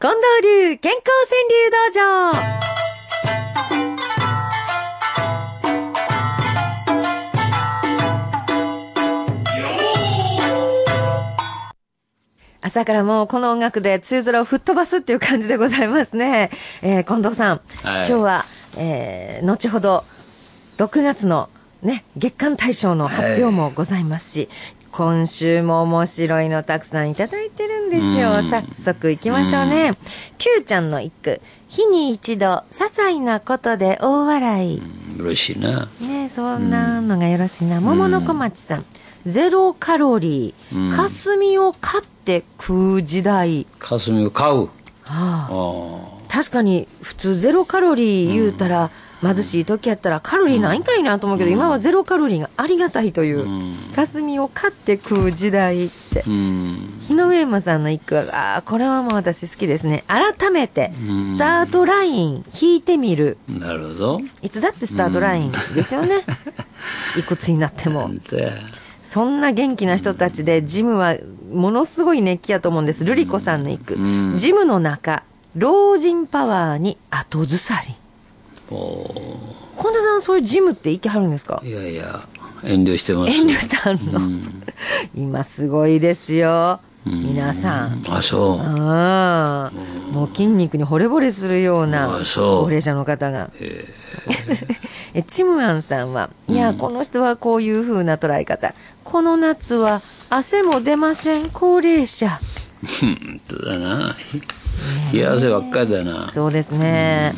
[0.00, 2.32] 近藤流健康川柳道場。
[12.60, 16.50] 朝からもうこの音楽で梅雨空を吹っ飛ばすっていう感じでございますね。
[16.82, 18.08] えー、近藤さん、はい。
[18.08, 18.44] 今日は、
[18.76, 20.04] えー、後ほど
[20.76, 21.50] 6月の
[21.82, 24.48] ね、月間大賞の発表もございますし、
[24.92, 28.32] 今週も面白いのたくさんいただいてるんですよ。
[28.32, 29.94] うん早速行きましょうね。
[30.38, 31.40] Q ちゃんの一句。
[31.68, 34.82] 日に一度、些細なことで大笑い。
[35.18, 35.88] 嬉しいな。
[36.00, 37.80] ねそんなのがよろしいな。
[37.80, 38.84] 桃の小町さん。
[39.26, 40.90] ゼロカロリー。
[40.90, 43.66] うん霞を買って食う時代。
[43.78, 44.60] 霞を買う。
[44.62, 44.68] は
[45.10, 48.90] ああ確かに普通ゼロカロリー言うたら、
[49.20, 56.22] 貧しい時やったらカロリーないんかいなと思うけど、今はゼロカロリーがありがたいという、うん霞を買って食う時代ってあ。
[56.24, 56.30] う。
[56.30, 56.98] ん。
[57.02, 60.04] 日野上山さんの一句は、ああ、これはもう私好きですね。
[60.06, 63.38] 改めてう、んスタートライン引いてみる。
[63.48, 64.20] なるほど。
[64.40, 66.22] いつだってスタートラインですよね。
[67.18, 68.10] いくつになっても。
[69.02, 71.16] そんな元気な人たちで、ジムは
[71.52, 73.04] ものすごい熱気やと思うんです。
[73.04, 73.94] ルリコさんの一句。
[73.94, 75.24] うんジムの中、
[75.56, 77.96] 老人パワーに後ずさり。
[78.70, 79.04] お
[79.80, 81.60] 近藤さん、そういうジムって行きはるんですか？
[81.64, 82.20] ーいやいや、
[82.64, 83.32] 遠慮してます。
[83.32, 84.62] 遠慮してはんの、うん
[85.16, 86.80] 今すごいですよ。
[87.06, 88.04] 皆さん。
[88.08, 88.60] あ、そう。
[88.60, 93.50] ああ、もう筋肉に惚れ惚れするような高齢者の方が。
[93.60, 93.84] え
[95.14, 98.74] えチムアンさんは、いや、この人はこういう風な捉え方。
[99.04, 102.38] この夏は汗も出ません、高齢者。
[102.84, 104.16] ー 本当だな。
[105.12, 106.28] 冷や汗ばっかりだな。
[106.30, 107.32] そうですね。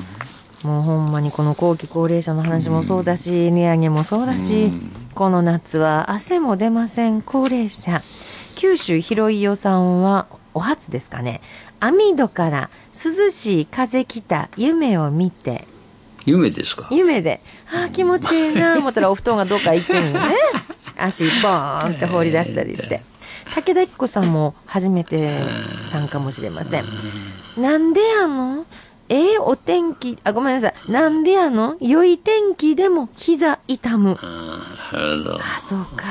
[0.62, 4.70] もうほんまにこの後期高齢者の話もそうだし、値上げもそうだし、
[5.14, 8.03] この夏は汗も出ません、高齢者。
[8.56, 11.41] 九州広いよさんは、お初ですかね。
[11.81, 15.66] 網戸から涼しい風来た夢を見て、
[16.27, 16.88] 夢ですか？
[16.91, 17.41] 夢で、
[17.72, 20.34] ああ、気持ちいいな 思ったらお布団がどっか行ってるのね。
[20.98, 23.03] 足ボーンって放り出したりして。
[23.54, 25.41] 武田一子さんも初めて
[25.91, 26.84] さんかもしれません。
[27.56, 28.66] なんでやの？
[29.12, 30.75] ええお天気、あ、ごめんなさい。
[30.91, 31.76] なんでやの？
[31.81, 34.16] 良い天気でも膝痛む。
[34.22, 35.41] ああ、なるほど。
[35.41, 36.06] あ、そうか。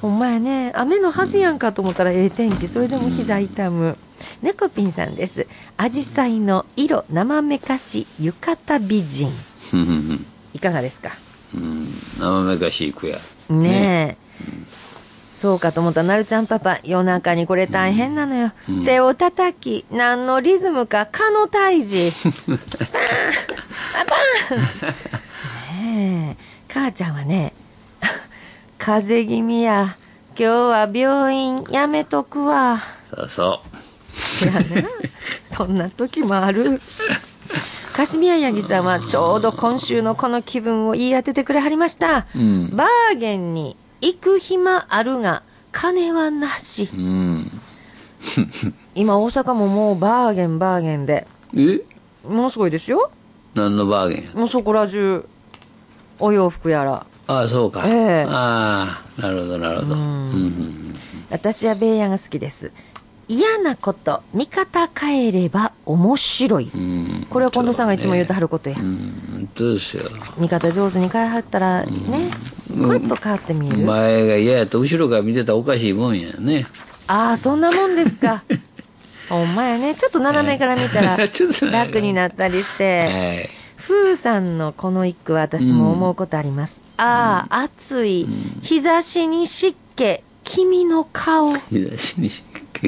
[0.00, 0.72] ほんまやね。
[0.76, 2.68] 雨のはずやんかと思ったらええ天気。
[2.68, 3.98] それでも膝痛む。
[4.40, 5.48] 猫ピンさんです。
[5.76, 9.32] アジサイの色生めかし浴衣美人。
[10.54, 11.10] いかがですか？
[11.54, 11.88] うん。
[12.20, 13.18] 生めかしい句や。
[13.50, 14.28] ねえ。
[15.38, 18.50] そうかと思ったなるちゃんパパ、夜中にこれ大変なのよ。
[18.68, 22.10] うん手を叩き、何のリズムか、かの胎児。
[22.12, 22.58] パーンあ、
[24.04, 26.72] パーンねえ。
[26.72, 27.52] 母ちゃんはね、
[28.78, 29.96] 風邪気味や。
[30.30, 32.80] 今日は病院やめとくわ。
[33.14, 33.60] そうそ
[34.42, 34.88] いやな。
[35.56, 36.80] そんな時もある。
[37.92, 42.26] カシミヤヤギさんはちょうど今週のこの気分を言い当ててくれはりました。
[42.34, 42.38] う。
[42.38, 42.76] うん。
[42.76, 45.42] バーゲンに行く暇あるが、
[45.72, 46.96] 金はなしう。
[46.96, 47.50] ん。
[48.94, 51.26] 今大阪ももうバーゲンバーゲンで、
[51.56, 51.80] え？
[52.26, 53.10] ものすごいですよ。
[53.54, 55.24] 何のバーゲンもうそこら中、
[56.18, 57.06] お洋服やら。
[57.26, 57.84] ああ、そうか。
[57.86, 59.94] ええああ、なるほど、なるほど。
[59.94, 60.94] ううん
[61.30, 62.72] 私はベイヤンが好きです。
[63.28, 66.72] 嫌なこと、見方変えれば面白い。
[67.28, 68.76] これは近藤さんがいつも言うてはることや。
[68.78, 68.96] うん、
[69.32, 70.04] 本当ですよ。
[70.38, 72.30] 見方上手に変えはったらね、
[72.70, 73.78] コロッと変わって見える？
[73.86, 76.66] 前が嫌やと後ろから見てたらおかしいもんやね。
[77.06, 78.42] ああ、そんなもんですか。
[79.28, 79.94] ほんまやね。
[79.94, 81.16] ちょっと斜めから見たら
[81.70, 83.06] 楽になったりして。
[83.06, 83.50] はい。
[83.76, 86.82] ふーさんのこの一句は私も思うことあります。
[86.98, 88.26] ああ、暑い。
[88.62, 90.20] 日差しに湿気。
[90.44, 91.54] 君の顔。
[91.54, 92.30] 日差しに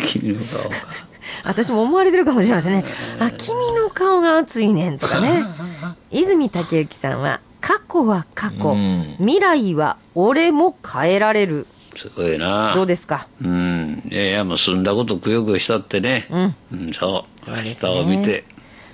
[0.02, 0.70] 君の顔。
[1.44, 2.84] 私も思われてるかもしれませんね。
[3.18, 5.44] あ、君の顔が暑いねんとかね。
[6.10, 8.70] 泉武之さんは、過去は過去。
[8.70, 11.68] うん未来は俺も変えられる。
[11.96, 12.74] すごいな。
[12.74, 13.28] どうですか？
[13.40, 14.02] うん。
[14.10, 16.26] いやいや、もう済んだことくよくよしたってね。
[16.30, 16.54] うん。
[16.72, 17.50] うん、そう。
[17.50, 18.44] 明日を見て。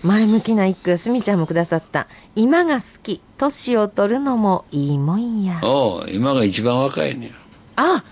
[0.02, 2.06] 前向きな一句、すみちゃんもくださった。
[2.34, 3.22] 今が好き。
[3.38, 5.60] 年を取るのもいいもんや。
[5.62, 7.34] おう今が一番若いねん
[7.76, 8.04] あ、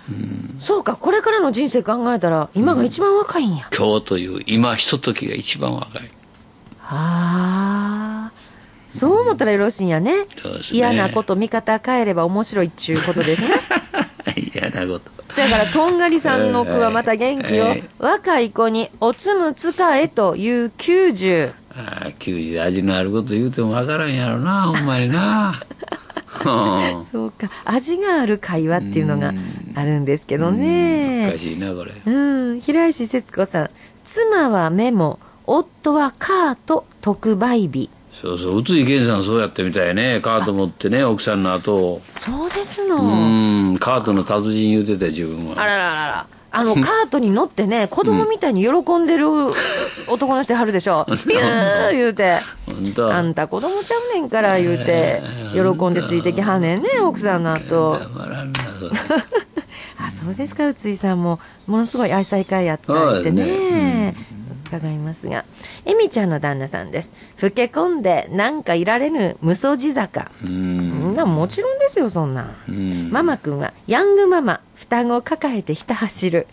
[0.58, 0.96] そうか。
[0.96, 3.69] これからの人生考えたら、今が一番若いんや。
[3.76, 6.10] 今日という今ひとときが一番若い。
[6.87, 7.54] ああ。
[8.88, 10.25] そう思ったらよろしいんやね。
[10.25, 10.26] ね
[10.70, 13.48] 嫌なこと見方変えれば面白いっちゅうことですね。
[14.54, 15.14] 嫌なこと。
[15.36, 17.66] だから、とんがりさんの句はまた元気よ。
[17.66, 21.52] はい若い子におつむ使えという90。
[21.76, 25.60] ああ、90味のあること言うてもわからんやろな、ほんまにな。
[26.44, 27.50] う んそうか。
[27.64, 29.32] 味がある会話っていうのが
[29.75, 31.32] あるんですけどねお。
[31.32, 31.92] かしいな、これ。
[32.06, 32.60] うん。
[32.60, 33.70] 平石節子さん。
[34.04, 37.90] 妻は目も、夫はカート特売日。
[38.20, 40.20] そうそう、宇津井健さんそうやってみたいね。
[40.20, 42.02] カート持ってね、奥さんの後を。
[42.12, 42.99] そうですうの。
[42.99, 45.61] ーん、カートの達人言うてたよ自分は。
[45.61, 46.26] あらららら。
[46.52, 49.26] あの、 カートに乗ってね、子供みたいに喜んでる
[50.06, 51.05] 男の人はるでしょ。
[51.08, 52.40] ビュー言うて。
[53.11, 55.20] あんた子供ちゃうねんから言うて、
[55.52, 57.99] 喜んでついてきはんねんね、奥さんの後。
[59.99, 64.14] あ、そうですか、宇津井さんも、ものすごい愛妻会やったってね。
[64.66, 65.44] 伺いますが、
[65.87, 67.14] エミちゃんの旦那さんです。
[67.40, 70.31] 老け込んでなんかいられぬ無双地坂。
[70.43, 71.12] うん。
[71.12, 72.56] んなもちろんですよ、そんなん。
[72.69, 76.46] うんママくんはヤングママ、双子を抱えてひた走る。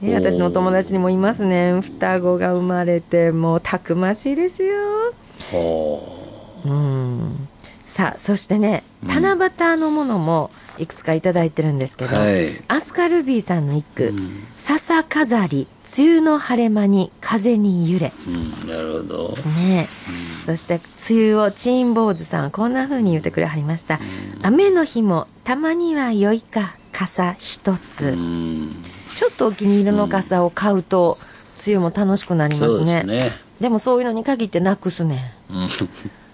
[0.00, 1.78] ね、私のお友達にもいますね。
[1.82, 5.12] 双子が生まれて、もうたくましいですよ。
[5.52, 6.26] ほ
[6.64, 7.48] うん。
[7.90, 15.66] さあ、そしてね、七夕のものもいくつかいただいてるんですけど、はいアスカルビーさんの一句、うん笹飾り、
[15.98, 18.12] 梅雨の晴れ間に風に揺れ。
[18.28, 18.30] う。
[18.30, 19.34] うん、なるほど。
[19.56, 23.98] ねえ、そして梅雨をチーン坊主さんこんな風に言ってくれはりました、
[24.42, 28.70] 雨の日もたまには良いか傘一つ、うん。
[29.16, 31.18] ちょっとお気に入りの傘を買うと
[31.66, 33.32] 梅雨も楽しくなりますねですね。
[33.60, 35.68] でもそういうのに限ってなくすねうん。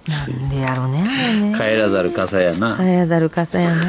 [0.08, 1.02] なんでやろうね
[1.52, 2.76] ね帰らざる傘やな。
[2.76, 3.84] 帰らざる傘やな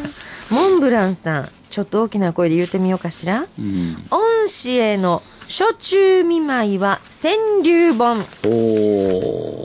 [0.50, 3.96] モンブランさんちょっと大きな声で言ってみようかしらうん。
[4.10, 7.34] 恩師への初中見舞いは川
[7.64, 8.24] 柳本。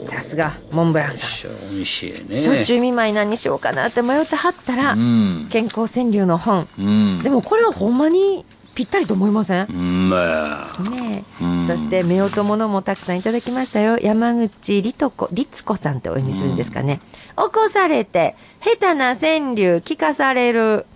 [0.08, 1.30] さすがモンブランさん。
[1.30, 5.46] 初中見舞い何にしようかなって迷ってはったら、うん。
[5.50, 6.68] 健康川柳の本。
[6.78, 7.20] うん。
[7.22, 8.44] でもこれはほんまに
[8.76, 9.66] ぴったりと思いません？
[9.68, 10.82] うん、まあ。
[10.82, 11.24] ね
[11.66, 13.98] そして夫婦ものもたくさんいただきましたよ。
[13.98, 17.00] 山口律子律子さんってお読みするんですかね、
[17.36, 20.86] 起こされて下手な川柳聞かされる。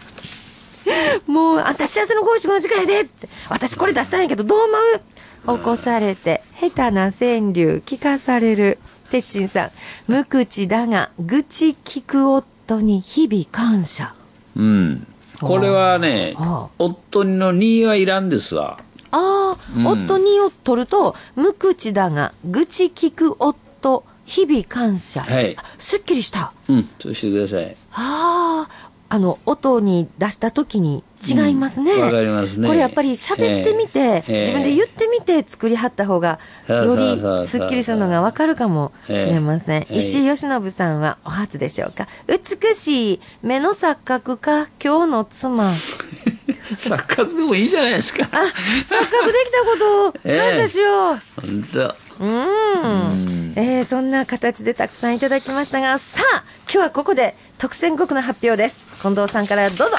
[1.26, 3.28] もうあんた幸せの公式の時間やでって。
[3.48, 5.58] 私これ出したんやけどどう思う？
[5.58, 8.78] 起こされて下手な川柳聞かされる。
[9.10, 9.70] てっちんさん
[10.06, 14.14] 無口だが愚痴聞く夫に日々感謝。
[14.56, 15.06] うん。
[15.40, 16.36] これはね
[16.78, 18.78] 夫の2はいらんですわ。
[19.10, 25.20] ああ、うん夫にを取ると、無口だが、愚痴聞く夫、日々感謝。
[25.22, 26.52] はいあすっきりした。
[26.68, 27.76] うん、そうしてください。
[27.92, 31.92] ああ、あの、音に出した時に違いますね。
[31.92, 39.82] うんわかりますねこれやっぱり喋ってみて、ええ自分で言ってみて作りはった方が、よりすっきりするのがわかるかもしれません。
[39.82, 42.08] ええ石井義信さんはお初でしょうか。
[42.26, 45.70] 美しい目の錯覚か、今日の妻。
[46.76, 48.28] 錯覚でもいいじゃないですか。
[48.32, 48.36] あ、
[48.80, 51.20] 錯覚できたことを感謝しよう。
[51.40, 51.94] 本当。
[52.20, 53.33] うん。
[53.56, 58.82] えーそんな形でたくさんいただきましたが、さあ、今日はここで特選国の発表です。
[59.00, 59.96] 近藤さんからどうぞ。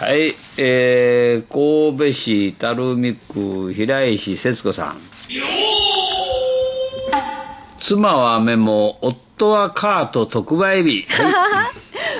[0.00, 4.96] はい、えー、神戸市垂水区平石節子さん。
[7.80, 11.06] 妻はメモ、夫はカート特売日。
[11.08, 11.70] は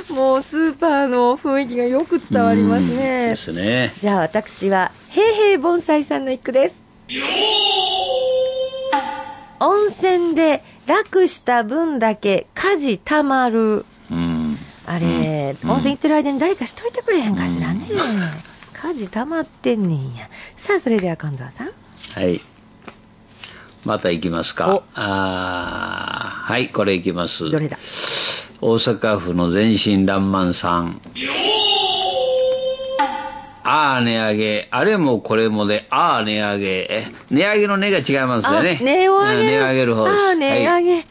[0.08, 3.36] い、もうスーパーの雰囲気がよく伝わりますうんねで。
[3.36, 3.92] すね。
[3.98, 6.82] じゃあ私は、平平盆栽さんの一句です。
[9.62, 13.84] 温泉で楽した分だけ家事たまる。
[14.10, 14.58] うん。
[14.86, 17.86] あれ、温泉行ってる間に誰かしといてくれへんかしらね。
[18.72, 20.28] 家事たまってんねんや。
[20.56, 21.66] さあ、それでは近藤さん。
[21.66, 22.40] はい。
[23.84, 24.82] また行きますかお。
[24.94, 27.50] あーはい、これ行きます。
[27.50, 27.78] どれだ？
[28.60, 31.00] 大阪府の全身爛漫さん。
[33.72, 34.68] ああ、値上げ。
[34.72, 36.66] あれもこれもで、ああ、値上げ。
[36.90, 38.78] え、値上げの値が違いますよね。
[38.80, 39.40] あ値を上げる。
[39.40, 40.16] うん値上げる方です。
[40.16, 40.84] ああ、値上はい。
[40.84, 41.04] げ。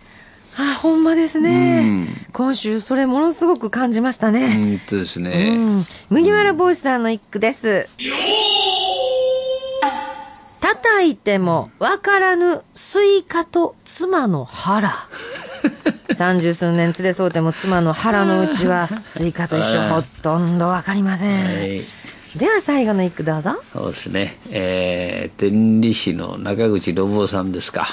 [0.62, 2.08] あほんまですうねん。
[2.34, 4.46] 今週、それものすごく感じましたね。
[4.46, 5.56] うんとですうね。
[5.56, 5.86] ん。
[6.10, 7.88] 麦わら帽子さんの一句です。
[10.60, 14.92] 叩いてもわからぬスイカと妻の腹。
[16.14, 21.84] 三十数年連れ添うても妻の腹の内は スイカと一緒ほとんどわかりません。
[22.34, 22.40] はい。
[22.40, 23.52] では最後の一句どうぞ。
[23.74, 24.38] そうですね。
[24.52, 27.88] えー、天理市の中口信夫さんですか。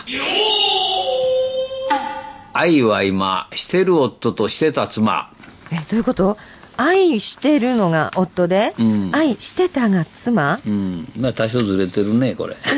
[2.52, 5.31] 愛は今、してる夫としてた妻。
[5.71, 6.37] え、どういうこと？
[6.78, 11.09] 愛してるのが夫で、うん愛してたが妻うん。
[11.19, 12.57] まあ多少ずれてるね、これ。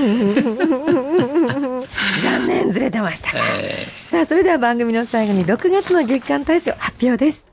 [2.22, 3.30] 残念、ずれてました。
[3.60, 7.47] えーさあ、それでは番組の最後に6月の月間大賞発表です。